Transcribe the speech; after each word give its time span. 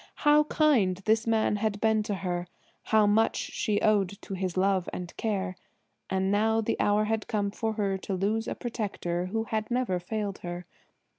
How 0.25 0.45
kind 0.45 0.95
this 1.05 1.27
man 1.27 1.57
had 1.57 1.79
been 1.79 2.01
to 2.09 2.15
her; 2.15 2.47
how 2.85 3.05
much 3.05 3.35
she 3.37 3.79
owed 3.83 4.19
to 4.23 4.33
his 4.33 4.57
love 4.57 4.89
and 4.91 5.15
care. 5.15 5.55
And 6.09 6.31
now 6.31 6.59
the 6.59 6.79
hour 6.79 7.03
had 7.03 7.27
come 7.27 7.51
for 7.51 7.73
her 7.73 7.99
to 7.99 8.15
lose 8.15 8.47
a 8.47 8.55
protector 8.55 9.27
who 9.27 9.43
had 9.43 9.69
never 9.69 9.99
failed 9.99 10.39
her. 10.39 10.65